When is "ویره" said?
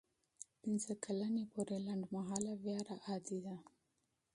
2.63-2.95